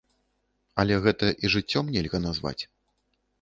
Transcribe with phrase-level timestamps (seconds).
[0.83, 2.57] Але гэта і жыццём нельга назваць.